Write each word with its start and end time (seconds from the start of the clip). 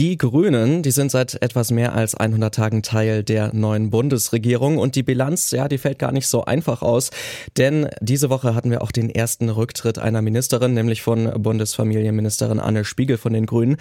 Die 0.00 0.16
Grünen, 0.16 0.82
die 0.82 0.92
sind 0.92 1.10
seit 1.10 1.42
etwas 1.42 1.70
mehr 1.70 1.92
als 1.92 2.14
100 2.14 2.54
Tagen 2.54 2.82
Teil 2.82 3.22
der 3.22 3.52
neuen 3.52 3.90
Bundesregierung 3.90 4.78
und 4.78 4.94
die 4.94 5.02
Bilanz, 5.02 5.50
ja, 5.50 5.68
die 5.68 5.76
fällt 5.76 5.98
gar 5.98 6.10
nicht 6.10 6.26
so 6.26 6.42
einfach 6.46 6.80
aus, 6.80 7.10
denn 7.58 7.86
diese 8.00 8.30
Woche 8.30 8.54
hatten 8.54 8.70
wir 8.70 8.80
auch 8.80 8.92
den 8.92 9.10
ersten 9.10 9.50
Rücktritt 9.50 9.98
einer 9.98 10.22
Ministerin, 10.22 10.72
nämlich 10.72 11.02
von 11.02 11.30
Bundesfamilienministerin 11.42 12.60
Anne 12.60 12.86
Spiegel 12.86 13.18
von 13.18 13.34
den 13.34 13.44
Grünen. 13.44 13.76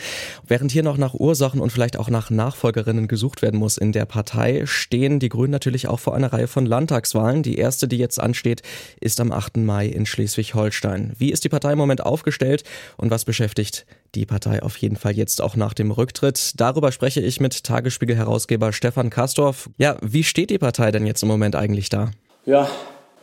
Während 0.45 0.73
hier 0.73 0.83
noch 0.83 0.97
nach 0.97 1.13
Ursachen 1.13 1.61
und 1.61 1.71
vielleicht 1.71 1.95
auch 1.95 2.09
nach 2.09 2.29
Nachfolgerinnen 2.29 3.07
gesucht 3.07 3.41
werden 3.41 3.57
muss 3.57 3.77
in 3.77 3.93
der 3.93 4.03
Partei, 4.03 4.65
stehen 4.65 5.19
die 5.19 5.29
Grünen 5.29 5.51
natürlich 5.51 5.87
auch 5.87 6.01
vor 6.01 6.15
einer 6.15 6.33
Reihe 6.33 6.47
von 6.47 6.65
Landtagswahlen. 6.65 7.43
Die 7.43 7.57
erste, 7.57 7.87
die 7.87 7.97
jetzt 7.97 8.19
ansteht, 8.19 8.61
ist 8.99 9.21
am 9.21 9.31
8. 9.31 9.55
Mai 9.55 9.85
in 9.85 10.05
Schleswig-Holstein. 10.05 11.13
Wie 11.17 11.31
ist 11.31 11.45
die 11.45 11.49
Partei 11.49 11.71
im 11.71 11.77
Moment 11.77 12.05
aufgestellt 12.05 12.65
und 12.97 13.09
was 13.09 13.23
beschäftigt 13.23 13.85
die 14.15 14.25
Partei 14.25 14.63
auf 14.63 14.77
jeden 14.77 14.95
Fall 14.95 15.13
jetzt 15.13 15.41
auch 15.41 15.55
nach 15.55 15.73
dem 15.73 15.91
Rücktritt. 15.91 16.59
Darüber 16.59 16.91
spreche 16.91 17.21
ich 17.21 17.39
mit 17.39 17.63
Tagesspiegel-Herausgeber 17.63 18.73
Stefan 18.73 19.09
Kastorf. 19.09 19.69
Ja, 19.77 19.97
wie 20.01 20.23
steht 20.23 20.49
die 20.49 20.57
Partei 20.57 20.91
denn 20.91 21.05
jetzt 21.05 21.23
im 21.23 21.29
Moment 21.29 21.55
eigentlich 21.55 21.89
da? 21.89 22.11
Ja, 22.45 22.67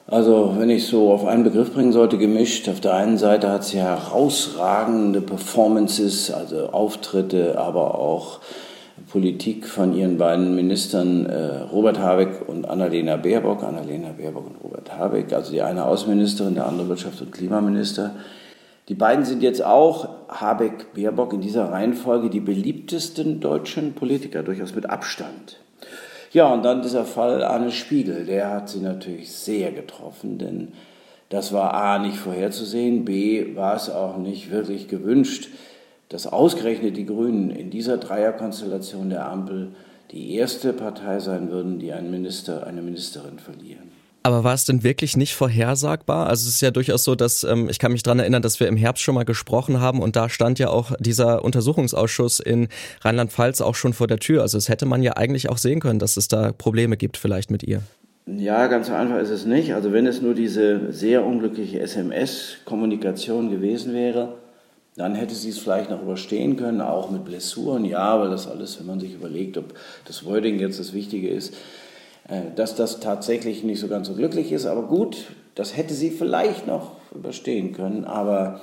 also 0.07 0.55
wenn 0.59 0.71
ich 0.71 0.87
so 0.87 1.13
auf 1.13 1.25
einen 1.27 1.43
Begriff 1.43 1.75
bringen 1.75 1.93
sollte, 1.93 2.17
gemischt. 2.17 2.69
Auf 2.69 2.81
der 2.81 2.95
einen 2.95 3.19
Seite 3.19 3.51
hat 3.51 3.65
sie 3.65 3.79
herausragende 3.79 5.21
Performances, 5.21 6.31
also 6.31 6.69
Auftritte, 6.69 7.59
aber 7.59 7.99
auch 7.99 8.41
Politik 9.11 9.67
von 9.67 9.95
ihren 9.95 10.17
beiden 10.17 10.55
Ministern 10.55 11.27
äh, 11.27 11.63
Robert 11.73 11.99
Habeck 11.99 12.49
und 12.49 12.69
Annalena 12.69 13.17
Baerbock. 13.17 13.63
Annalena 13.63 14.11
Baerbock 14.17 14.47
und 14.47 14.57
Robert 14.63 14.97
Habeck, 14.97 15.33
also 15.33 15.51
die 15.51 15.63
eine 15.63 15.85
Außenministerin, 15.85 16.55
der 16.55 16.67
andere 16.67 16.95
Wirtschafts- 16.95 17.21
und 17.21 17.33
Klimaminister. 17.33 18.13
Die 18.89 18.95
beiden 18.95 19.25
sind 19.25 19.43
jetzt 19.43 19.65
auch, 19.65 20.09
Habeck, 20.29 20.95
Baerbock, 20.95 21.33
in 21.33 21.41
dieser 21.41 21.71
Reihenfolge 21.71 22.31
die 22.31 22.41
beliebtesten 22.41 23.41
deutschen 23.41 23.95
Politiker, 23.95 24.43
durchaus 24.43 24.75
mit 24.75 24.89
Abstand. 24.89 25.61
Ja, 26.33 26.53
und 26.53 26.65
dann 26.65 26.83
dieser 26.83 27.05
Fall 27.05 27.43
Arne 27.43 27.71
Spiegel, 27.71 28.25
der 28.27 28.51
hat 28.51 28.69
sie 28.69 28.81
natürlich 28.81 29.33
sehr 29.33 29.73
getroffen, 29.73 30.39
denn 30.39 30.73
das 31.29 31.53
war 31.53 31.75
A 31.75 31.99
nicht 31.99 32.19
vorherzusehen, 32.19 33.05
B 33.05 33.57
war 33.57 33.75
es 33.75 33.91
auch 33.91 34.17
nicht 34.17 34.51
wirklich 34.51 34.89
gewünscht, 34.89 35.49
dass 36.09 36.27
ausgerechnet 36.27 36.97
die 36.97 37.07
Grünen 37.07 37.51
in 37.51 37.71
dieser 37.71 37.99
Dreierkonstellation 37.99 39.11
der 39.11 39.27
Ampel 39.29 39.73
die 40.13 40.35
erste 40.35 40.73
Partei 40.73 41.19
sein 41.19 41.51
würden, 41.51 41.79
die 41.79 41.93
einen 41.93 42.11
Minister, 42.11 42.67
eine 42.67 42.83
Ministerin 42.83 43.39
verlieren. 43.39 43.91
Aber 44.27 44.43
war 44.43 44.55
es 44.55 44.65
denn 44.65 44.83
wirklich 44.83 45.17
nicht 45.17 45.37
vorhersagbar? 45.37 46.27
Also 46.27 46.49
es 46.49 46.57
ist 46.57 46.61
ja 46.61 46.73
durchaus 46.73 47.05
so, 47.05 47.15
dass 47.15 47.45
ähm, 47.45 47.69
ich 47.69 47.79
kann 47.79 47.93
mich 47.93 48.03
dran 48.03 48.19
erinnern, 48.19 48.43
dass 48.43 48.59
wir 48.59 48.67
im 48.67 48.77
Herbst 48.77 49.05
schon 49.05 49.15
mal 49.15 49.25
gesprochen 49.25 49.81
haben 49.81 50.03
und 50.03 50.17
da 50.17 50.29
stand 50.29 50.59
ja 50.59 50.69
auch 50.69 50.91
dieser 50.99 51.45
Untersuchungsausschuss 51.45 52.41
in 52.41 52.67
Rheinland-Pfalz 53.03 53.61
auch 53.61 53.77
schon 53.77 53.93
vor 53.93 54.09
der 54.09 54.19
Tür. 54.19 54.43
Also 54.43 54.59
es 54.59 54.69
hätte 54.69 54.85
man 54.85 55.05
ja 55.05 55.13
eigentlich 55.13 55.49
auch 55.49 55.59
sehen 55.59 55.79
können, 55.79 56.01
dass 56.01 56.17
es 56.17 56.27
da 56.27 56.51
Probleme 56.51 56.97
gibt 56.97 57.19
vielleicht 57.19 57.53
mit 57.53 57.63
ihr. 57.63 57.83
Ja, 58.27 58.67
ganz 58.67 58.89
so 58.89 58.95
einfach 58.95 59.19
ist 59.19 59.31
es 59.31 59.47
nicht. 59.47 59.75
Also 59.75 59.93
wenn 59.93 60.09
es 60.09 60.21
nur 60.21 60.35
diese 60.35 60.93
sehr 60.93 61.25
unglückliche 61.25 61.79
SMS-Kommunikation 61.79 63.49
gewesen 63.49 63.95
wäre, 63.95 64.39
dann 64.97 65.15
hätte 65.15 65.37
sie 65.37 65.51
es 65.51 65.59
vielleicht 65.61 65.89
noch 65.89 66.03
überstehen 66.03 66.57
können, 66.57 66.81
auch 66.81 67.13
mit 67.13 67.25
Blessuren. 67.25 67.85
Ja, 67.85 68.19
weil 68.19 68.31
das 68.31 68.49
alles, 68.49 68.81
wenn 68.81 68.87
man 68.87 68.99
sich 68.99 69.15
überlegt, 69.15 69.57
ob 69.57 69.75
das 70.05 70.25
Wording 70.25 70.59
jetzt 70.59 70.81
das 70.81 70.95
Wichtige 70.95 71.29
ist, 71.29 71.55
dass 72.55 72.75
das 72.75 73.01
tatsächlich 73.01 73.63
nicht 73.63 73.81
so 73.81 73.89
ganz 73.89 74.09
so 74.09 74.15
glücklich 74.15 74.53
ist. 74.53 74.67
Aber 74.67 74.83
gut, 74.83 75.29
das 75.55 75.77
hätte 75.77 75.95
sie 75.95 76.11
vielleicht 76.11 76.67
noch 76.67 76.93
überstehen 77.15 77.73
können. 77.73 78.05
Aber 78.05 78.61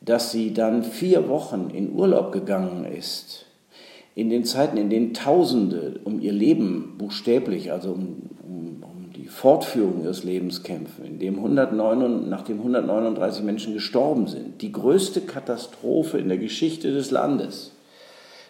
dass 0.00 0.32
sie 0.32 0.52
dann 0.52 0.82
vier 0.82 1.28
Wochen 1.28 1.70
in 1.70 1.92
Urlaub 1.92 2.32
gegangen 2.32 2.84
ist, 2.84 3.46
in 4.14 4.30
den 4.30 4.44
Zeiten, 4.44 4.76
in 4.76 4.90
denen 4.90 5.14
Tausende 5.14 6.00
um 6.04 6.20
ihr 6.20 6.32
Leben 6.32 6.96
buchstäblich, 6.98 7.72
also 7.72 7.92
um, 7.92 8.30
um, 8.42 8.82
um 8.82 9.12
die 9.16 9.26
Fortführung 9.26 10.02
ihres 10.02 10.22
Lebens 10.22 10.62
kämpfen, 10.62 11.04
in 11.04 11.18
dem 11.18 11.36
109, 11.36 12.28
nachdem 12.28 12.58
139 12.58 13.42
Menschen 13.42 13.74
gestorben 13.74 14.26
sind, 14.26 14.60
die 14.60 14.72
größte 14.72 15.22
Katastrophe 15.22 16.18
in 16.18 16.28
der 16.28 16.38
Geschichte 16.38 16.92
des 16.92 17.10
Landes, 17.10 17.72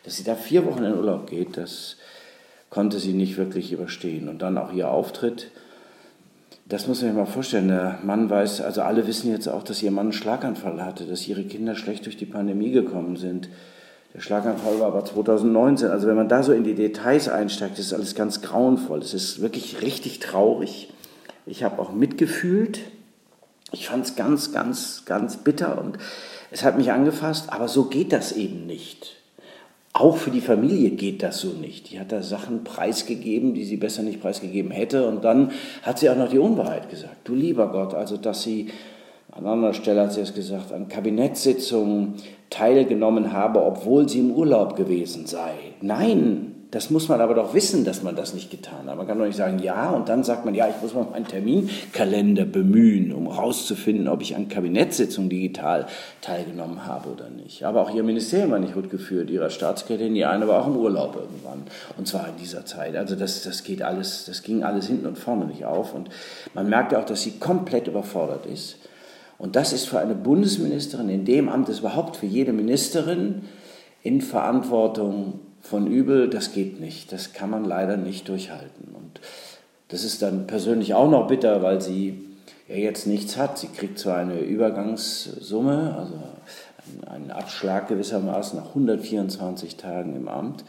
dass 0.04 0.16
sie 0.16 0.24
da 0.24 0.34
vier 0.34 0.66
Wochen 0.66 0.82
in 0.82 0.96
Urlaub 0.96 1.28
geht, 1.30 1.56
das 1.56 1.96
konnte 2.72 2.98
sie 2.98 3.12
nicht 3.12 3.36
wirklich 3.36 3.70
überstehen. 3.70 4.30
Und 4.30 4.40
dann 4.40 4.56
auch 4.56 4.72
ihr 4.72 4.90
Auftritt, 4.90 5.50
das 6.64 6.86
muss 6.86 7.02
man 7.02 7.10
sich 7.10 7.18
mal 7.18 7.26
vorstellen. 7.26 7.68
Der 7.68 7.98
Mann 8.02 8.30
weiß, 8.30 8.62
also 8.62 8.80
alle 8.80 9.06
wissen 9.06 9.30
jetzt 9.30 9.46
auch, 9.46 9.62
dass 9.62 9.82
ihr 9.82 9.90
Mann 9.90 10.06
einen 10.06 10.12
Schlaganfall 10.14 10.82
hatte, 10.82 11.04
dass 11.04 11.28
ihre 11.28 11.44
Kinder 11.44 11.74
schlecht 11.74 12.06
durch 12.06 12.16
die 12.16 12.24
Pandemie 12.24 12.70
gekommen 12.70 13.16
sind. 13.16 13.50
Der 14.14 14.20
Schlaganfall 14.20 14.80
war 14.80 14.86
aber 14.86 15.04
2019. 15.04 15.90
Also 15.90 16.08
wenn 16.08 16.16
man 16.16 16.30
da 16.30 16.42
so 16.42 16.54
in 16.54 16.64
die 16.64 16.74
Details 16.74 17.28
einsteigt, 17.28 17.78
ist 17.78 17.92
alles 17.92 18.14
ganz 18.14 18.40
grauenvoll. 18.40 19.00
Es 19.00 19.12
ist 19.12 19.42
wirklich 19.42 19.82
richtig 19.82 20.20
traurig. 20.20 20.88
Ich 21.44 21.64
habe 21.64 21.78
auch 21.78 21.92
mitgefühlt. 21.92 22.80
Ich 23.70 23.88
fand 23.88 24.06
es 24.06 24.16
ganz, 24.16 24.52
ganz, 24.52 25.04
ganz 25.04 25.36
bitter 25.36 25.78
und 25.78 25.98
es 26.50 26.64
hat 26.64 26.78
mich 26.78 26.90
angefasst, 26.90 27.52
aber 27.52 27.68
so 27.68 27.84
geht 27.84 28.14
das 28.14 28.32
eben 28.32 28.66
nicht. 28.66 29.21
Auch 29.94 30.16
für 30.16 30.30
die 30.30 30.40
Anderer 30.40 30.90
geht 30.90 31.22
das 31.22 31.40
so 31.40 31.48
nicht. 31.48 31.90
Die 31.90 32.00
hat 32.00 32.12
da 32.12 32.22
Sachen 32.22 32.64
preisgegeben, 32.64 33.52
die 33.52 33.64
sie 33.64 33.76
besser 33.76 34.02
nicht 34.02 34.22
preisgegeben 34.22 34.70
hätte. 34.70 35.06
Und 35.06 35.22
dann 35.22 35.50
hat 35.82 35.98
sie 35.98 36.08
auch 36.08 36.16
noch 36.16 36.30
die 36.30 36.38
Unwahrheit 36.38 36.88
gesagt. 36.88 37.16
Du 37.24 37.34
lieber 37.34 37.70
Gott, 37.70 37.92
also 37.92 38.16
dass 38.16 38.42
sie, 38.42 38.68
an 39.30 39.44
anderer 39.44 39.74
Stelle 39.74 40.02
hat 40.02 40.14
sie 40.14 40.22
es 40.22 40.32
gesagt, 40.32 40.72
an 40.72 40.88
Kabinettssitzungen 40.88 42.14
teilgenommen 42.48 43.32
habe, 43.32 43.62
obwohl 43.62 44.08
sie 44.08 44.20
im 44.20 44.30
Urlaub 44.30 44.76
gewesen 44.76 45.26
sei. 45.26 45.52
Nein, 45.82 46.51
das 46.72 46.88
muss 46.88 47.10
man 47.10 47.20
aber 47.20 47.34
doch 47.34 47.52
wissen, 47.52 47.84
dass 47.84 48.02
man 48.02 48.16
das 48.16 48.32
nicht 48.32 48.50
getan 48.50 48.88
hat. 48.88 48.96
Man 48.96 49.06
kann 49.06 49.18
doch 49.18 49.26
nicht 49.26 49.36
sagen, 49.36 49.58
ja, 49.58 49.90
und 49.90 50.08
dann 50.08 50.24
sagt 50.24 50.46
man, 50.46 50.54
ja, 50.54 50.70
ich 50.70 50.80
muss 50.80 50.94
mal 50.94 51.04
meinen 51.04 51.26
Terminkalender 51.26 52.46
bemühen, 52.46 53.12
um 53.12 53.30
herauszufinden, 53.30 54.08
ob 54.08 54.22
ich 54.22 54.36
an 54.36 54.48
Kabinettssitzungen 54.48 55.28
digital 55.28 55.86
teilgenommen 56.22 56.86
habe 56.86 57.10
oder 57.10 57.28
nicht. 57.28 57.66
Aber 57.66 57.82
auch 57.82 57.94
ihr 57.94 58.02
Ministerium 58.02 58.52
war 58.52 58.58
nicht 58.58 58.72
gut 58.72 58.88
geführt, 58.88 59.28
ihrer 59.28 59.50
Staatsrätin, 59.50 60.14
die 60.14 60.24
eine 60.24 60.48
war 60.48 60.62
auch 60.62 60.66
im 60.66 60.76
Urlaub 60.76 61.14
irgendwann. 61.14 61.64
Und 61.98 62.08
zwar 62.08 62.26
in 62.26 62.38
dieser 62.40 62.64
Zeit. 62.64 62.96
Also 62.96 63.16
das, 63.16 63.42
das 63.42 63.64
geht 63.64 63.82
alles, 63.82 64.24
das 64.24 64.42
ging 64.42 64.64
alles 64.64 64.86
hinten 64.86 65.04
und 65.04 65.18
vorne 65.18 65.44
nicht 65.44 65.66
auf. 65.66 65.92
Und 65.94 66.08
man 66.54 66.70
merkte 66.70 66.98
auch, 66.98 67.04
dass 67.04 67.20
sie 67.20 67.32
komplett 67.32 67.86
überfordert 67.86 68.46
ist. 68.46 68.78
Und 69.36 69.56
das 69.56 69.74
ist 69.74 69.90
für 69.90 69.98
eine 69.98 70.14
Bundesministerin 70.14 71.10
in 71.10 71.26
dem 71.26 71.50
Amt, 71.50 71.68
ist 71.68 71.80
überhaupt 71.80 72.16
für 72.16 72.26
jede 72.26 72.54
Ministerin 72.54 73.42
in 74.02 74.22
Verantwortung 74.22 75.40
von 75.62 75.86
übel, 75.86 76.28
das 76.28 76.52
geht 76.52 76.80
nicht. 76.80 77.12
Das 77.12 77.32
kann 77.32 77.50
man 77.50 77.64
leider 77.64 77.96
nicht 77.96 78.28
durchhalten. 78.28 78.94
Und 78.94 79.20
das 79.88 80.04
ist 80.04 80.22
dann 80.22 80.46
persönlich 80.46 80.94
auch 80.94 81.10
noch 81.10 81.28
bitter, 81.28 81.62
weil 81.62 81.80
sie 81.80 82.20
ja 82.68 82.76
jetzt 82.76 83.06
nichts 83.06 83.36
hat. 83.36 83.58
Sie 83.58 83.68
kriegt 83.68 83.98
zwar 83.98 84.18
eine 84.18 84.40
Übergangssumme, 84.40 85.96
also 85.96 86.14
einen 87.06 87.30
Abschlag 87.30 87.88
gewissermaßen 87.88 88.58
nach 88.58 88.68
124 88.68 89.76
Tagen 89.76 90.16
im 90.16 90.28
Amt 90.28 90.64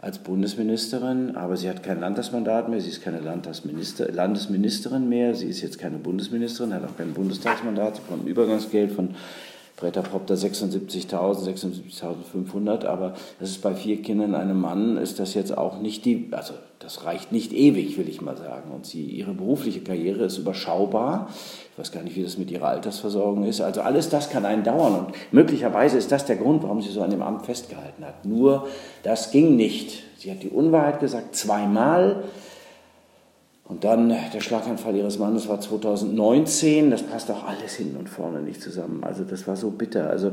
als 0.00 0.18
Bundesministerin, 0.18 1.34
aber 1.34 1.56
sie 1.56 1.68
hat 1.68 1.82
kein 1.82 1.98
Landtagsmandat 1.98 2.68
mehr, 2.68 2.80
sie 2.80 2.90
ist 2.90 3.02
keine 3.02 3.18
Landtagsminister, 3.18 4.12
Landesministerin 4.12 5.08
mehr, 5.08 5.34
sie 5.34 5.48
ist 5.48 5.60
jetzt 5.60 5.78
keine 5.78 5.98
Bundesministerin, 5.98 6.72
hat 6.72 6.84
auch 6.84 6.96
kein 6.96 7.14
Bundestagsmandat, 7.14 7.96
sie 7.96 8.02
bekommt 8.02 8.24
ein 8.24 8.28
Übergangsgeld 8.28 8.92
von 8.92 9.16
Bretter 9.78 10.02
Propter 10.02 10.34
76.000, 10.34 11.10
76.500, 11.12 12.84
aber 12.84 13.14
das 13.38 13.50
ist 13.50 13.62
bei 13.62 13.74
vier 13.74 14.02
Kindern 14.02 14.34
einem 14.34 14.60
Mann, 14.60 14.96
ist 14.96 15.20
das 15.20 15.34
jetzt 15.34 15.56
auch 15.56 15.78
nicht 15.78 16.04
die, 16.04 16.28
also 16.32 16.54
das 16.80 17.04
reicht 17.04 17.32
nicht 17.32 17.52
ewig, 17.52 17.96
will 17.96 18.08
ich 18.08 18.20
mal 18.20 18.36
sagen. 18.36 18.72
Und 18.72 18.86
sie, 18.86 19.04
ihre 19.04 19.34
berufliche 19.34 19.80
Karriere 19.80 20.24
ist 20.24 20.38
überschaubar. 20.38 21.28
Ich 21.72 21.78
weiß 21.78 21.92
gar 21.92 22.02
nicht, 22.02 22.16
wie 22.16 22.22
das 22.22 22.38
mit 22.38 22.50
ihrer 22.50 22.68
Altersversorgung 22.68 23.44
ist. 23.44 23.60
Also 23.60 23.80
alles 23.80 24.08
das 24.08 24.30
kann 24.30 24.44
einen 24.44 24.64
dauern 24.64 24.94
und 24.94 25.06
möglicherweise 25.32 25.96
ist 25.98 26.10
das 26.10 26.24
der 26.24 26.36
Grund, 26.36 26.62
warum 26.62 26.82
sie 26.82 26.90
so 26.90 27.02
an 27.02 27.10
dem 27.10 27.22
Amt 27.22 27.46
festgehalten 27.46 28.04
hat. 28.04 28.24
Nur 28.24 28.66
das 29.02 29.30
ging 29.30 29.54
nicht. 29.56 30.02
Sie 30.18 30.30
hat 30.30 30.42
die 30.42 30.48
Unwahrheit 30.48 30.98
gesagt, 30.98 31.36
zweimal. 31.36 32.24
Und 33.68 33.84
dann 33.84 34.08
der 34.08 34.40
Schlaganfall 34.40 34.96
ihres 34.96 35.18
Mannes 35.18 35.48
war 35.48 35.60
2019. 35.60 36.90
Das 36.90 37.02
passt 37.02 37.30
auch 37.30 37.44
alles 37.46 37.74
hinten 37.74 37.98
und 37.98 38.08
vorne 38.08 38.40
nicht 38.40 38.62
zusammen. 38.62 39.04
Also 39.04 39.24
das 39.24 39.46
war 39.46 39.56
so 39.56 39.70
bitter. 39.70 40.08
Also 40.08 40.32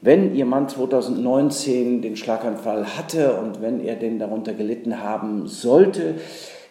wenn 0.00 0.34
ihr 0.34 0.44
Mann 0.44 0.68
2019 0.68 2.02
den 2.02 2.16
Schlaganfall 2.16 2.96
hatte 2.96 3.34
und 3.34 3.62
wenn 3.62 3.80
er 3.80 3.96
denn 3.96 4.18
darunter 4.18 4.54
gelitten 4.54 5.02
haben 5.02 5.46
sollte, 5.46 6.16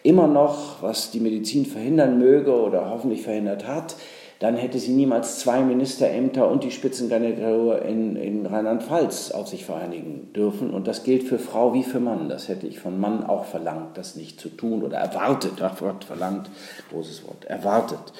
immer 0.02 0.26
noch, 0.26 0.82
was 0.82 1.10
die 1.10 1.20
Medizin 1.20 1.66
verhindern 1.66 2.18
möge 2.18 2.52
oder 2.52 2.90
hoffentlich 2.90 3.22
verhindert 3.22 3.66
hat, 3.66 3.96
dann 4.38 4.56
hätte 4.56 4.78
sie 4.78 4.92
niemals 4.92 5.40
zwei 5.40 5.60
Ministerämter 5.62 6.48
und 6.48 6.62
die 6.62 6.70
Spitzenkandidatur 6.70 7.82
in, 7.82 8.14
in 8.14 8.46
Rheinland-Pfalz 8.46 9.32
auf 9.32 9.48
sich 9.48 9.64
vereinigen 9.64 10.32
dürfen. 10.32 10.70
Und 10.70 10.86
das 10.86 11.02
gilt 11.02 11.24
für 11.24 11.40
Frau 11.40 11.74
wie 11.74 11.82
für 11.82 11.98
Mann. 11.98 12.28
Das 12.28 12.46
hätte 12.46 12.68
ich 12.68 12.78
von 12.78 13.00
Mann 13.00 13.24
auch 13.24 13.46
verlangt, 13.46 13.98
das 13.98 14.14
nicht 14.14 14.40
zu 14.40 14.48
tun 14.48 14.84
oder 14.84 14.98
erwartet. 14.98 15.54
Ach 15.60 15.76
Gott, 15.78 16.04
verlangt, 16.04 16.48
großes 16.90 17.26
Wort, 17.26 17.46
erwartet. 17.46 18.12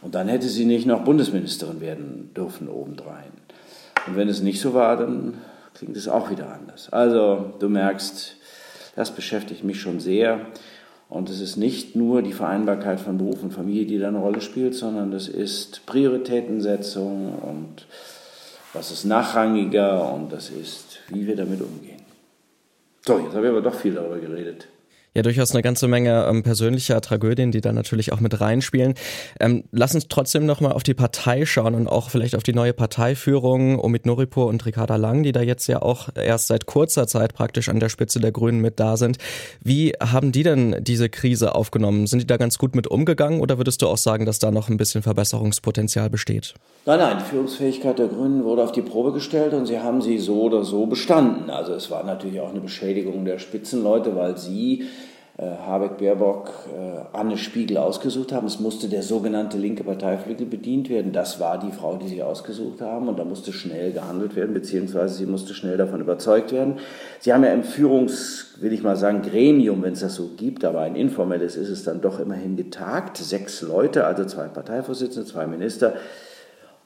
Und 0.00 0.14
dann 0.14 0.28
hätte 0.28 0.48
sie 0.48 0.64
nicht 0.64 0.86
noch 0.86 1.04
Bundesministerin 1.04 1.82
werden 1.82 2.30
dürfen 2.34 2.68
obendrein. 2.68 3.32
Und 4.06 4.16
wenn 4.16 4.28
es 4.28 4.40
nicht 4.40 4.60
so 4.60 4.72
war, 4.72 4.96
dann 4.96 5.34
klingt 5.74 5.96
es 5.96 6.08
auch 6.08 6.30
wieder 6.30 6.50
anders. 6.50 6.90
Also 6.90 7.52
du 7.58 7.68
merkst, 7.68 8.36
das 8.96 9.10
beschäftigt 9.10 9.64
mich 9.64 9.80
schon 9.80 10.00
sehr. 10.00 10.40
Und 11.08 11.30
es 11.30 11.40
ist 11.40 11.56
nicht 11.56 11.96
nur 11.96 12.22
die 12.22 12.32
Vereinbarkeit 12.32 13.00
von 13.00 13.16
Beruf 13.16 13.42
und 13.42 13.52
Familie, 13.52 13.86
die 13.86 13.98
da 13.98 14.08
eine 14.08 14.18
Rolle 14.18 14.40
spielt, 14.40 14.74
sondern 14.74 15.12
es 15.12 15.28
ist 15.28 15.86
Prioritätensetzung 15.86 17.38
und 17.38 17.86
was 18.74 18.90
ist 18.90 19.04
nachrangiger 19.04 20.12
und 20.12 20.30
das 20.30 20.50
ist, 20.50 21.00
wie 21.08 21.26
wir 21.26 21.34
damit 21.34 21.62
umgehen. 21.62 22.02
So, 23.06 23.18
jetzt 23.18 23.34
habe 23.34 23.46
ich 23.46 23.50
aber 23.50 23.62
doch 23.62 23.74
viel 23.74 23.94
darüber 23.94 24.18
geredet 24.18 24.68
ja 25.18 25.22
durchaus 25.22 25.50
eine 25.52 25.62
ganze 25.62 25.88
Menge 25.88 26.26
ähm, 26.28 26.42
persönlicher 26.42 27.00
Tragödien, 27.00 27.52
die 27.52 27.60
da 27.60 27.72
natürlich 27.72 28.12
auch 28.12 28.20
mit 28.20 28.40
reinspielen. 28.40 28.94
Ähm, 29.40 29.64
lass 29.72 29.94
uns 29.94 30.08
trotzdem 30.08 30.46
nochmal 30.46 30.72
auf 30.72 30.82
die 30.82 30.94
Partei 30.94 31.44
schauen 31.44 31.74
und 31.74 31.88
auch 31.88 32.08
vielleicht 32.10 32.34
auf 32.34 32.42
die 32.42 32.54
neue 32.54 32.72
Parteiführung 32.72 33.78
Omid 33.78 34.06
Noripur 34.06 34.46
und 34.46 34.64
Ricarda 34.64 34.96
Lang, 34.96 35.22
die 35.22 35.32
da 35.32 35.42
jetzt 35.42 35.66
ja 35.66 35.82
auch 35.82 36.08
erst 36.14 36.46
seit 36.46 36.66
kurzer 36.66 37.06
Zeit 37.06 37.34
praktisch 37.34 37.68
an 37.68 37.80
der 37.80 37.88
Spitze 37.88 38.20
der 38.20 38.32
Grünen 38.32 38.60
mit 38.60 38.80
da 38.80 38.96
sind. 38.96 39.18
Wie 39.62 39.92
haben 40.00 40.32
die 40.32 40.42
denn 40.42 40.76
diese 40.80 41.08
Krise 41.08 41.54
aufgenommen? 41.54 42.06
Sind 42.06 42.20
die 42.20 42.26
da 42.26 42.36
ganz 42.36 42.58
gut 42.58 42.74
mit 42.74 42.86
umgegangen 42.86 43.40
oder 43.40 43.58
würdest 43.58 43.82
du 43.82 43.88
auch 43.88 43.98
sagen, 43.98 44.24
dass 44.24 44.38
da 44.38 44.50
noch 44.50 44.68
ein 44.68 44.76
bisschen 44.76 45.02
Verbesserungspotenzial 45.02 46.08
besteht? 46.10 46.54
Nein, 46.86 47.00
nein, 47.00 47.18
die 47.18 47.24
Führungsfähigkeit 47.24 47.98
der 47.98 48.08
Grünen 48.08 48.44
wurde 48.44 48.62
auf 48.62 48.72
die 48.72 48.82
Probe 48.82 49.12
gestellt 49.12 49.52
und 49.52 49.66
sie 49.66 49.80
haben 49.80 50.00
sie 50.00 50.18
so 50.18 50.42
oder 50.42 50.64
so 50.64 50.86
bestanden. 50.86 51.50
Also 51.50 51.74
es 51.74 51.90
war 51.90 52.04
natürlich 52.04 52.40
auch 52.40 52.50
eine 52.50 52.60
Beschädigung 52.60 53.24
der 53.24 53.38
Spitzenleute, 53.38 54.16
weil 54.16 54.38
sie 54.38 54.84
Habeck, 55.44 55.98
Baerbock, 55.98 56.50
äh, 56.74 57.16
Anne 57.16 57.38
Spiegel 57.38 57.78
ausgesucht 57.78 58.32
haben. 58.32 58.48
Es 58.48 58.58
musste 58.58 58.88
der 58.88 59.04
sogenannte 59.04 59.56
linke 59.56 59.84
Parteiflügel 59.84 60.46
bedient 60.46 60.90
werden. 60.90 61.12
Das 61.12 61.38
war 61.38 61.60
die 61.60 61.70
Frau, 61.70 61.96
die 61.96 62.08
sie 62.08 62.24
ausgesucht 62.24 62.80
haben 62.80 63.08
und 63.08 63.20
da 63.20 63.24
musste 63.24 63.52
schnell 63.52 63.92
gehandelt 63.92 64.34
werden, 64.34 64.52
beziehungsweise 64.52 65.14
sie 65.14 65.26
musste 65.26 65.54
schnell 65.54 65.76
davon 65.76 66.00
überzeugt 66.00 66.50
werden. 66.50 66.78
Sie 67.20 67.32
haben 67.32 67.44
ja 67.44 67.52
im 67.52 67.62
Führungs, 67.62 68.54
will 68.58 68.72
ich 68.72 68.82
mal 68.82 68.96
sagen, 68.96 69.22
Gremium, 69.22 69.82
wenn 69.84 69.92
es 69.92 70.00
das 70.00 70.16
so 70.16 70.30
gibt, 70.36 70.64
aber 70.64 70.80
ein 70.80 70.96
informelles 70.96 71.54
ist 71.54 71.68
es 71.68 71.84
dann 71.84 72.00
doch 72.00 72.18
immerhin 72.18 72.56
getagt. 72.56 73.16
Sechs 73.16 73.62
Leute, 73.62 74.06
also 74.06 74.24
zwei 74.24 74.48
Parteivorsitzende, 74.48 75.28
zwei 75.28 75.46
Minister, 75.46 75.94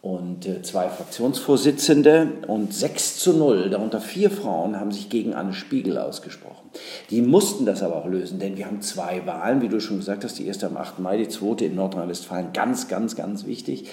und 0.02 0.46
äh, 0.46 0.62
zwei 0.62 0.88
Fraktionsvorsitzende 0.88 2.32
und 2.49 2.75
6 2.75 3.20
zu 3.20 3.34
0, 3.34 3.70
darunter 3.70 4.00
vier 4.00 4.31
Frauen, 4.31 4.78
haben 4.78 4.90
sich 4.90 5.08
gegen 5.08 5.32
Anne 5.32 5.54
Spiegel 5.54 5.96
ausgesprochen. 5.96 6.70
Die 7.10 7.22
mussten 7.22 7.66
das 7.66 7.84
aber 7.84 7.96
auch 7.96 8.06
lösen, 8.06 8.40
denn 8.40 8.56
wir 8.56 8.66
haben 8.66 8.82
zwei 8.82 9.25
Wahlen, 9.26 9.62
wie 9.62 9.69
du 9.69 9.81
schon 9.81 9.99
gesagt 9.99 10.25
hast, 10.25 10.40
die 10.40 10.46
erste 10.46 10.66
am 10.66 10.76
8. 10.76 10.99
Mai, 10.99 11.19
die 11.19 11.28
zweite 11.28 11.66
in 11.66 11.76
Nordrhein-Westfalen, 11.76 12.52
ganz, 12.52 12.88
ganz, 12.88 13.14
ganz 13.14 13.46
wichtig 13.46 13.88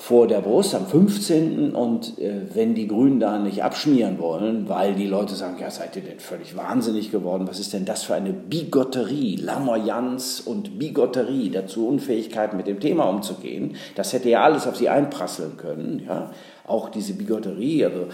vor 0.00 0.26
der 0.26 0.40
Brust 0.40 0.74
am 0.74 0.86
15. 0.86 1.74
Und 1.74 2.18
äh, 2.18 2.40
wenn 2.54 2.74
die 2.74 2.88
Grünen 2.88 3.20
da 3.20 3.38
nicht 3.38 3.62
abschmieren 3.62 4.18
wollen, 4.18 4.66
weil 4.66 4.94
die 4.94 5.06
Leute 5.06 5.34
sagen, 5.34 5.58
ja, 5.60 5.70
seid 5.70 5.94
ihr 5.94 6.00
denn 6.00 6.18
völlig 6.18 6.56
wahnsinnig 6.56 7.12
geworden? 7.12 7.46
Was 7.46 7.60
ist 7.60 7.74
denn 7.74 7.84
das 7.84 8.04
für 8.04 8.14
eine 8.14 8.32
Bigotterie, 8.32 9.36
Lamoyanz 9.36 10.40
und 10.40 10.78
Bigotterie, 10.78 11.50
dazu 11.50 11.86
Unfähigkeit 11.86 12.54
mit 12.54 12.66
dem 12.66 12.80
Thema 12.80 13.10
umzugehen? 13.10 13.76
Das 13.94 14.14
hätte 14.14 14.30
ja 14.30 14.42
alles 14.42 14.66
auf 14.66 14.76
sie 14.76 14.88
einprasseln 14.88 15.58
können, 15.58 16.02
ja. 16.06 16.30
Auch 16.66 16.88
diese 16.88 17.12
Bigotterie, 17.12 17.84
also 17.84 18.06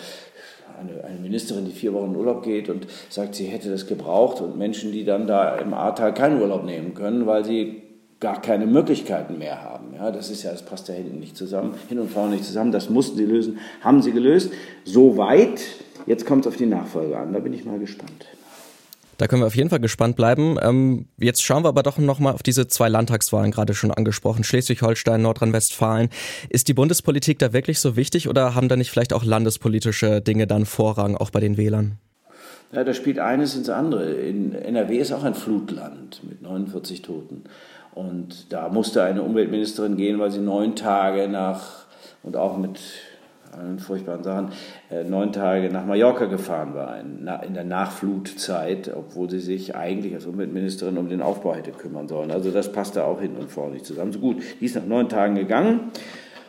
eine, 0.81 1.05
eine, 1.05 1.21
Ministerin, 1.21 1.67
die 1.67 1.71
vier 1.71 1.93
Wochen 1.93 2.11
in 2.11 2.17
Urlaub 2.17 2.43
geht 2.43 2.69
und 2.69 2.89
sagt, 3.11 3.37
sie 3.37 3.45
hätte 3.45 3.71
das 3.71 3.87
gebraucht 3.87 4.41
und 4.41 4.59
Menschen, 4.59 4.91
die 4.91 5.05
dann 5.05 5.29
da 5.29 5.55
im 5.57 5.73
Ahrtal 5.73 6.13
keinen 6.15 6.41
Urlaub 6.43 6.65
nehmen 6.65 6.95
können, 6.95 7.27
weil 7.27 7.45
sie 7.45 7.86
gar 8.21 8.41
keine 8.41 8.67
Möglichkeiten 8.67 9.39
mehr 9.39 9.63
haben. 9.63 9.95
Ja, 9.95 10.11
das 10.11 10.31
ist 10.31 10.43
ja, 10.43 10.51
das 10.51 10.65
passt 10.65 10.89
ja 10.89 10.95
hinten 10.95 11.21
nicht 11.21 11.37
zusammen, 11.37 11.75
hin 11.89 11.99
und 11.99 12.11
vorne 12.11 12.35
nicht 12.35 12.45
zusammen. 12.45 12.73
Das 12.73 12.89
mussten 12.89 13.17
sie 13.17 13.25
lösen, 13.25 13.59
haben 13.83 14.03
sie 14.03 14.13
gelöst. 14.13 14.53
Soweit. 14.85 15.61
Jetzt 16.07 16.25
kommt 16.25 16.47
es 16.47 16.53
auf 16.53 16.57
die 16.57 16.67
Nachfolge 16.67 17.19
an. 17.19 17.33
Da 17.33 17.41
bin 17.41 17.53
ich 17.53 17.65
mal 17.65 17.79
gespannt. 17.79 18.27
Da 19.19 19.27
können 19.27 19.43
wir 19.43 19.47
auf 19.47 19.57
jeden 19.57 19.71
Fall 19.71 19.81
gespannt 19.81 20.15
bleiben. 20.17 20.57
Ähm, 20.61 21.07
jetzt 21.17 21.43
schauen 21.43 21.65
wir 21.65 21.69
aber 21.69 21.83
doch 21.83 21.99
noch 21.99 22.19
mal 22.19 22.33
auf 22.33 22.43
diese 22.43 22.69
zwei 22.69 22.89
Landtagswahlen 22.89 23.51
gerade 23.51 23.75
schon 23.75 23.91
angesprochen. 23.91 24.45
Schleswig-Holstein, 24.45 25.23
Nordrhein-Westfalen. 25.23 26.11
Ist 26.51 26.69
die 26.69 26.75
Bundespolitik 26.75 27.39
da 27.39 27.53
wirklich 27.53 27.81
so 27.81 27.97
wichtig 27.97 28.29
oder 28.29 28.55
haben 28.55 28.69
da 28.69 28.77
nicht 28.77 28.91
vielleicht 28.91 29.13
auch 29.13 29.25
landespolitische 29.25 30.21
Dinge 30.21 30.47
dann 30.47 30.67
Vorrang, 30.67 31.17
auch 31.17 31.31
bei 31.31 31.41
den 31.41 31.57
Wählern? 31.57 31.99
Ja, 32.73 32.85
da 32.85 32.93
spielt 32.93 33.19
eines 33.19 33.55
ins 33.55 33.71
andere. 33.71 34.13
In 34.13 34.53
NRW 34.53 34.99
ist 34.99 35.13
auch 35.13 35.23
ein 35.23 35.35
Flutland 35.35 36.23
mit 36.29 36.43
49 36.43 37.01
Toten. 37.03 37.45
Und 37.97 38.53
da 38.53 38.69
musste 38.69 39.03
eine 39.03 39.23
Umweltministerin 39.23 39.97
gehen, 39.97 40.19
weil 40.19 40.31
sie 40.31 40.41
neun 40.41 40.77
Tage 40.77 41.29
nach, 41.29 41.87
und 42.23 42.37
auch 42.37 42.59
mit 42.59 42.79
allen 43.57 43.79
furchtbaren 43.79 44.23
Sachen, 44.23 44.51
äh, 44.91 45.03
neun 45.03 45.33
Tage 45.33 45.71
nach 45.71 45.87
Mallorca 45.87 46.27
gefahren 46.27 46.75
war, 46.75 47.01
in 47.01 47.55
der 47.55 47.65
Nachflutzeit, 47.65 48.93
obwohl 48.95 49.31
sie 49.31 49.39
sich 49.39 49.75
eigentlich 49.75 50.13
als 50.15 50.27
Umweltministerin 50.27 50.99
um 50.99 51.09
den 51.09 51.23
Aufbau 51.23 51.55
hätte 51.55 51.71
kümmern 51.71 52.07
sollen. 52.07 52.31
Also 52.31 52.51
das 52.51 52.71
passte 52.71 53.03
auch 53.03 53.19
hin 53.19 53.35
und 53.41 53.51
vor 53.51 53.71
nicht 53.71 53.87
zusammen. 53.87 54.13
So 54.13 54.19
gut, 54.19 54.43
die 54.61 54.67
ist 54.67 54.77
nach 54.77 54.85
neun 54.85 55.09
Tagen 55.09 55.35
gegangen. 55.35 55.91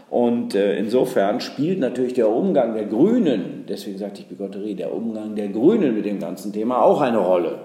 Und 0.10 0.54
äh, 0.54 0.78
insofern 0.78 1.40
spielt 1.40 1.80
natürlich 1.80 2.14
der 2.14 2.30
Umgang 2.30 2.74
der 2.74 2.88
Grünen, 2.88 3.64
deswegen 3.70 3.98
sagte 3.98 4.20
ich 4.20 4.28
Bigotterie, 4.28 4.76
der 4.76 4.94
Umgang 4.94 5.34
der 5.36 5.48
Grünen 5.48 5.96
mit 5.96 6.06
dem 6.06 6.20
ganzen 6.20 6.52
Thema 6.52 6.82
auch 6.82 7.00
eine 7.00 7.20
Rolle. 7.20 7.60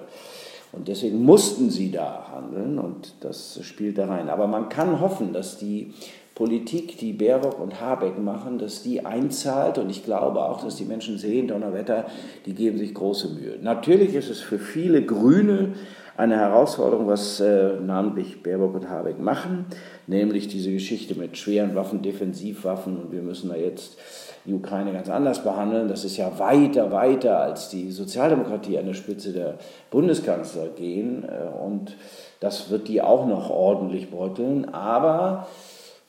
Und 0.72 0.88
deswegen 0.88 1.22
mussten 1.22 1.70
sie 1.70 1.90
da 1.90 2.30
handeln 2.34 2.78
und 2.78 3.14
das 3.20 3.60
spielt 3.62 3.98
da 3.98 4.06
rein. 4.06 4.30
Aber 4.30 4.46
man 4.46 4.70
kann 4.70 5.00
hoffen, 5.00 5.34
dass 5.34 5.58
die 5.58 5.92
Politik, 6.34 6.96
die 6.96 7.12
Baerbock 7.12 7.60
und 7.60 7.80
Habeck 7.80 8.18
machen, 8.18 8.58
dass 8.58 8.82
die 8.82 9.04
einzahlt 9.04 9.76
und 9.76 9.90
ich 9.90 10.02
glaube 10.02 10.42
auch, 10.42 10.64
dass 10.64 10.76
die 10.76 10.86
Menschen 10.86 11.18
sehen, 11.18 11.48
Donnerwetter, 11.48 12.06
die 12.46 12.54
geben 12.54 12.78
sich 12.78 12.94
große 12.94 13.28
Mühe. 13.34 13.58
Natürlich 13.60 14.14
ist 14.14 14.30
es 14.30 14.40
für 14.40 14.58
viele 14.58 15.04
Grüne 15.04 15.74
eine 16.16 16.36
Herausforderung, 16.36 17.06
was 17.06 17.40
äh, 17.40 17.74
namentlich 17.80 18.42
Baerbock 18.42 18.74
und 18.74 18.90
Habeck 18.90 19.18
machen, 19.18 19.66
nämlich 20.06 20.48
diese 20.48 20.70
Geschichte 20.70 21.14
mit 21.14 21.36
schweren 21.38 21.74
Waffen, 21.74 22.02
Defensivwaffen 22.02 22.98
und 22.98 23.12
wir 23.12 23.22
müssen 23.22 23.48
da 23.48 23.56
jetzt 23.56 23.96
die 24.44 24.52
Ukraine 24.52 24.92
ganz 24.92 25.08
anders 25.08 25.42
behandeln. 25.42 25.88
Das 25.88 26.04
ist 26.04 26.16
ja 26.16 26.38
weiter, 26.38 26.90
weiter 26.90 27.38
als 27.38 27.68
die 27.68 27.90
Sozialdemokratie 27.90 28.78
an 28.78 28.86
der 28.86 28.94
Spitze 28.94 29.32
der 29.32 29.58
Bundeskanzler 29.90 30.68
gehen. 30.68 31.24
Äh, 31.24 31.48
und 31.64 31.96
das 32.40 32.70
wird 32.70 32.88
die 32.88 33.02
auch 33.02 33.26
noch 33.26 33.50
ordentlich 33.50 34.10
beuteln. 34.10 34.74
Aber 34.74 35.46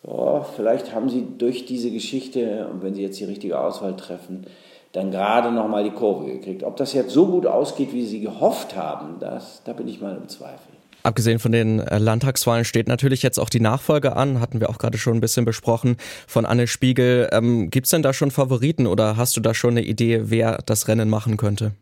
oh, 0.03 0.41
vielleicht 0.55 0.93
haben 0.95 1.09
sie 1.09 1.27
durch 1.37 1.65
diese 1.65 1.91
Geschichte, 1.91 2.67
und 2.71 2.83
wenn 2.83 2.93
sie 2.93 3.03
jetzt 3.03 3.19
die 3.19 3.25
richtige 3.25 3.59
Auswahl 3.59 3.95
treffen, 3.95 4.47
dann 4.93 5.11
gerade 5.11 5.51
noch 5.51 5.67
mal 5.67 5.83
die 5.83 5.91
Kurve 5.91 6.31
gekriegt. 6.31 6.63
Ob 6.63 6.77
das 6.77 6.93
jetzt 6.93 7.11
so 7.11 7.27
gut 7.27 7.45
ausgeht, 7.45 7.93
wie 7.93 8.05
sie 8.05 8.21
gehofft 8.21 8.75
haben, 8.75 9.17
das, 9.19 9.61
da 9.65 9.73
bin 9.73 9.87
ich 9.87 9.99
mal 9.99 10.15
im 10.15 10.29
Zweifel. 10.29 10.71
Abgesehen 11.01 11.39
von 11.39 11.51
den 11.51 11.79
äh, 11.79 11.97
Landtagswahlen 11.97 12.63
steht 12.63 12.87
natürlich 12.87 13.23
jetzt 13.23 13.37
auch 13.37 13.49
die 13.49 13.59
Nachfolge 13.59 14.15
an, 14.15 14.39
hatten 14.39 14.61
wir 14.61 14.69
auch 14.69 14.77
gerade 14.77 14.97
schon 14.97 15.15
ein 15.15 15.21
bisschen 15.21 15.43
besprochen, 15.43 15.97
von 16.27 16.45
Anne 16.45 16.67
Spiegel. 16.67 17.27
Ähm, 17.33 17.69
Gibt 17.69 17.87
es 17.87 17.91
denn 17.91 18.03
da 18.03 18.13
schon 18.13 18.31
Favoriten 18.31 18.87
oder 18.87 19.17
hast 19.17 19.35
du 19.35 19.41
da 19.41 19.53
schon 19.53 19.71
eine 19.71 19.83
Idee, 19.83 20.21
wer 20.25 20.59
das 20.65 20.87
Rennen 20.87 21.09
machen 21.09 21.35
könnte? 21.35 21.73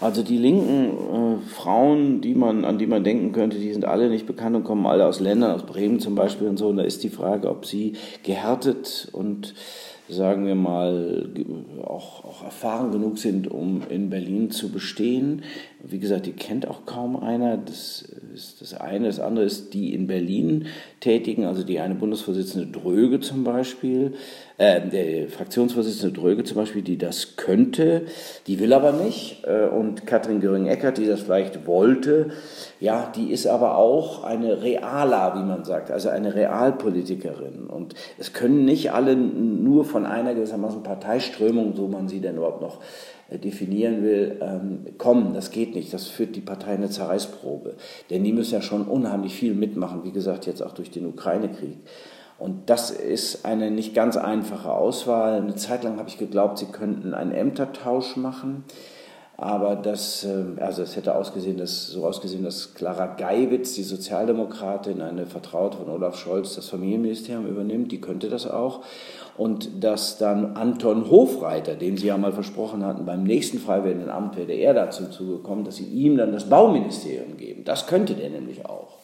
Also 0.00 0.22
die 0.22 0.36
linken 0.36 1.40
äh, 1.40 1.48
Frauen, 1.48 2.20
die 2.20 2.34
man, 2.34 2.64
an 2.64 2.78
die 2.78 2.86
man 2.86 3.02
denken 3.02 3.32
könnte, 3.32 3.58
die 3.58 3.72
sind 3.72 3.84
alle 3.84 4.08
nicht 4.08 4.26
bekannt 4.26 4.54
und 4.54 4.64
kommen 4.64 4.86
alle 4.86 5.06
aus 5.06 5.18
Ländern, 5.18 5.52
aus 5.52 5.64
Bremen 5.64 5.98
zum 5.98 6.14
Beispiel 6.14 6.48
und 6.48 6.58
so. 6.58 6.68
Und 6.68 6.76
da 6.76 6.82
ist 6.82 7.02
die 7.02 7.08
Frage, 7.08 7.48
ob 7.48 7.66
sie 7.66 7.94
gehärtet 8.22 9.08
und 9.12 9.54
sagen 10.12 10.46
wir 10.46 10.54
mal, 10.54 11.28
auch, 11.82 12.24
auch 12.24 12.44
erfahren 12.44 12.92
genug 12.92 13.18
sind, 13.18 13.50
um 13.50 13.82
in 13.88 14.10
Berlin 14.10 14.50
zu 14.50 14.70
bestehen. 14.70 15.42
Wie 15.82 15.98
gesagt, 15.98 16.26
die 16.26 16.32
kennt 16.32 16.68
auch 16.68 16.86
kaum 16.86 17.16
einer. 17.16 17.56
Das 17.56 18.02
ist 18.34 18.60
das 18.60 18.74
eine. 18.74 19.06
Das 19.06 19.20
andere 19.20 19.44
ist 19.44 19.74
die 19.74 19.94
in 19.94 20.06
Berlin 20.06 20.66
tätigen, 21.00 21.44
also 21.44 21.64
die 21.64 21.80
eine 21.80 21.94
Bundesvorsitzende 21.94 22.66
Dröge 22.66 23.20
zum 23.20 23.44
Beispiel, 23.44 24.14
äh, 24.62 24.80
der 24.88 25.28
Fraktionsvorsitzende 25.28 26.16
Dröge 26.16 26.44
zum 26.44 26.56
Beispiel, 26.56 26.82
die 26.82 26.96
das 26.96 27.36
könnte, 27.36 28.02
die 28.46 28.60
will 28.60 28.72
aber 28.72 28.92
nicht. 28.92 29.42
Äh, 29.44 29.66
und 29.66 30.06
Katrin 30.06 30.40
Göring-Eckert, 30.40 30.98
die 30.98 31.06
das 31.06 31.22
vielleicht 31.22 31.66
wollte, 31.66 32.30
ja, 32.78 33.10
die 33.16 33.32
ist 33.32 33.48
aber 33.48 33.76
auch 33.76 34.22
eine 34.22 34.62
Reala, 34.62 35.34
wie 35.34 35.44
man 35.44 35.64
sagt, 35.64 35.90
also 35.90 36.10
eine 36.10 36.36
Realpolitikerin. 36.36 37.66
Und 37.66 37.94
es 38.18 38.34
können 38.34 38.64
nicht 38.64 38.92
alle 38.92 39.16
nur 39.16 39.84
von 39.84 40.06
einer 40.06 40.32
gewissermaßen 40.32 40.84
Parteiströmung, 40.84 41.74
so 41.74 41.88
man 41.88 42.06
sie 42.06 42.20
denn 42.20 42.36
überhaupt 42.36 42.62
noch 42.62 42.78
äh, 43.30 43.38
definieren 43.38 44.04
will, 44.04 44.38
ähm, 44.40 44.96
kommen. 44.96 45.34
Das 45.34 45.50
geht 45.50 45.74
nicht. 45.74 45.92
Das 45.92 46.06
führt 46.06 46.36
die 46.36 46.40
Partei 46.40 46.74
in 46.74 46.82
eine 46.82 46.90
Zerreißprobe. 46.90 47.74
Denn 48.10 48.22
die 48.22 48.32
müssen 48.32 48.54
ja 48.54 48.62
schon 48.62 48.86
unheimlich 48.86 49.34
viel 49.34 49.54
mitmachen, 49.54 50.04
wie 50.04 50.12
gesagt, 50.12 50.46
jetzt 50.46 50.62
auch 50.62 50.72
durch 50.72 50.92
den 50.92 51.06
Ukraine-Krieg. 51.06 51.78
Und 52.42 52.70
das 52.70 52.90
ist 52.90 53.44
eine 53.44 53.70
nicht 53.70 53.94
ganz 53.94 54.16
einfache 54.16 54.72
Auswahl. 54.72 55.34
Eine 55.34 55.54
Zeit 55.54 55.84
lang 55.84 55.96
habe 55.98 56.08
ich 56.08 56.18
geglaubt, 56.18 56.58
sie 56.58 56.66
könnten 56.66 57.14
einen 57.14 57.30
Ämtertausch 57.30 58.16
machen. 58.16 58.64
Aber 59.36 59.76
das, 59.76 60.24
ähm, 60.24 60.58
also 60.60 60.82
es 60.82 60.96
hätte 60.96 61.14
ausgesehen, 61.14 61.56
dass, 61.56 61.86
so 61.86 62.04
ausgesehen, 62.04 62.42
dass 62.42 62.74
Clara 62.74 63.06
Geiwitz, 63.06 63.74
die 63.74 63.84
Sozialdemokratin, 63.84 65.00
eine 65.02 65.26
Vertraute 65.26 65.78
von 65.78 65.88
Olaf 65.88 66.16
Scholz, 66.16 66.56
das 66.56 66.68
Familienministerium 66.68 67.46
übernimmt. 67.46 67.92
Die 67.92 68.00
könnte 68.00 68.28
das 68.28 68.50
auch. 68.50 68.80
Und 69.38 69.84
dass 69.84 70.18
dann 70.18 70.56
Anton 70.56 71.08
Hofreiter, 71.10 71.76
dem 71.76 71.96
Sie 71.96 72.08
ja 72.08 72.18
mal 72.18 72.32
versprochen 72.32 72.84
hatten, 72.84 73.06
beim 73.06 73.22
nächsten 73.22 73.60
frei 73.60 73.84
werdenden 73.84 74.10
Amt 74.10 74.36
wäre 74.36 74.52
er 74.52 74.74
dazu 74.74 75.06
zugekommen, 75.08 75.64
dass 75.64 75.76
Sie 75.76 75.86
ihm 75.86 76.16
dann 76.16 76.32
das 76.32 76.48
Bauministerium 76.48 77.36
geben. 77.36 77.62
Das 77.62 77.86
könnte 77.86 78.14
der 78.14 78.30
nämlich 78.30 78.66
auch. 78.66 79.01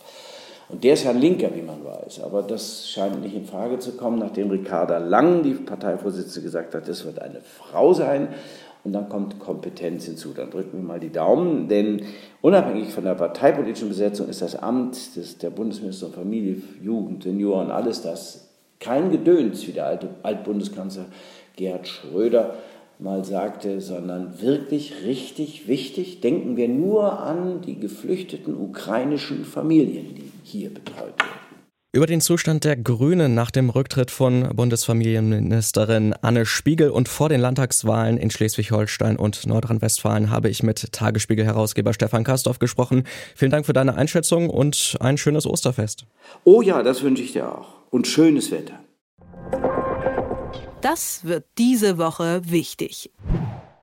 Und 0.68 0.84
der 0.84 0.94
ist 0.94 1.04
ja 1.04 1.10
ein 1.10 1.20
Linker, 1.20 1.48
wie 1.54 1.62
man 1.62 1.82
weiß. 1.84 2.20
Aber 2.20 2.42
das 2.42 2.88
scheint 2.88 3.22
nicht 3.22 3.34
in 3.34 3.46
Frage 3.46 3.78
zu 3.78 3.92
kommen, 3.92 4.18
nachdem 4.18 4.50
Ricarda 4.50 4.98
Lang, 4.98 5.42
die 5.42 5.54
Parteivorsitzende, 5.54 6.42
gesagt 6.42 6.74
hat, 6.74 6.88
es 6.88 7.04
wird 7.06 7.22
eine 7.22 7.40
Frau 7.40 7.94
sein. 7.94 8.28
Und 8.84 8.92
dann 8.92 9.08
kommt 9.08 9.38
Kompetenz 9.38 10.04
hinzu. 10.04 10.32
Dann 10.34 10.50
drücken 10.50 10.78
wir 10.78 10.86
mal 10.86 11.00
die 11.00 11.10
Daumen, 11.10 11.68
denn 11.68 12.02
unabhängig 12.42 12.90
von 12.90 13.04
der 13.04 13.14
parteipolitischen 13.14 13.88
Besetzung 13.88 14.28
ist 14.28 14.42
das 14.42 14.56
Amt 14.56 15.16
des, 15.16 15.38
der 15.38 15.50
Bundesminister 15.50 16.08
für 16.08 16.20
Familie, 16.20 16.62
Jugend, 16.82 17.22
Senioren, 17.22 17.70
alles 17.70 18.02
das 18.02 18.48
kein 18.78 19.10
Gedöns, 19.10 19.66
wie 19.66 19.72
der 19.72 19.86
alte 19.86 20.08
Altbundeskanzler 20.22 21.06
Gerhard 21.56 21.88
Schröder 21.88 22.54
mal 22.98 23.24
sagte, 23.24 23.80
sondern 23.80 24.40
wirklich 24.40 25.04
richtig 25.04 25.68
wichtig. 25.68 26.20
Denken 26.20 26.56
wir 26.56 26.68
nur 26.68 27.20
an 27.20 27.60
die 27.62 27.78
geflüchteten 27.78 28.56
ukrainischen 28.56 29.44
Familien, 29.44 30.14
die 30.14 30.27
hier 30.48 30.72
betreut 30.72 31.18
werden. 31.18 31.38
Über 31.90 32.06
den 32.06 32.20
Zustand 32.20 32.64
der 32.64 32.76
Grünen 32.76 33.34
nach 33.34 33.50
dem 33.50 33.70
Rücktritt 33.70 34.10
von 34.10 34.54
Bundesfamilienministerin 34.54 36.14
Anne 36.20 36.44
Spiegel 36.44 36.90
und 36.90 37.08
vor 37.08 37.30
den 37.30 37.40
Landtagswahlen 37.40 38.18
in 38.18 38.30
Schleswig-Holstein 38.30 39.16
und 39.16 39.46
Nordrhein-Westfalen 39.46 40.30
habe 40.30 40.50
ich 40.50 40.62
mit 40.62 40.92
Tagesspiegel-Herausgeber 40.92 41.94
Stefan 41.94 42.24
Kastorf 42.24 42.58
gesprochen. 42.58 43.04
Vielen 43.34 43.50
Dank 43.50 43.64
für 43.64 43.72
deine 43.72 43.94
Einschätzung 43.94 44.50
und 44.50 44.98
ein 45.00 45.16
schönes 45.16 45.46
Osterfest. 45.46 46.04
Oh 46.44 46.60
ja, 46.60 46.82
das 46.82 47.02
wünsche 47.02 47.22
ich 47.22 47.32
dir 47.32 47.50
auch. 47.50 47.68
Und 47.90 48.06
schönes 48.06 48.50
Wetter. 48.50 48.78
Das 50.82 51.24
wird 51.24 51.46
diese 51.56 51.96
Woche 51.96 52.42
wichtig. 52.44 53.10